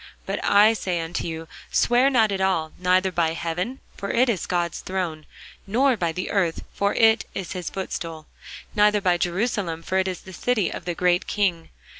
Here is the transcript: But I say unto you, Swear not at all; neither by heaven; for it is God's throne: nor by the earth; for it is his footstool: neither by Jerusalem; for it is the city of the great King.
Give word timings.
But 0.25 0.43
I 0.43 0.73
say 0.73 0.99
unto 0.99 1.27
you, 1.27 1.47
Swear 1.71 2.09
not 2.09 2.31
at 2.31 2.41
all; 2.41 2.71
neither 2.79 3.11
by 3.11 3.33
heaven; 3.33 3.81
for 3.95 4.09
it 4.09 4.29
is 4.29 4.47
God's 4.47 4.79
throne: 4.79 5.27
nor 5.67 5.95
by 5.95 6.11
the 6.11 6.31
earth; 6.31 6.63
for 6.73 6.95
it 6.95 7.23
is 7.35 7.51
his 7.51 7.69
footstool: 7.69 8.25
neither 8.75 8.99
by 8.99 9.19
Jerusalem; 9.19 9.83
for 9.83 9.99
it 9.99 10.07
is 10.07 10.21
the 10.21 10.33
city 10.33 10.71
of 10.71 10.85
the 10.85 10.95
great 10.95 11.27
King. 11.27 11.69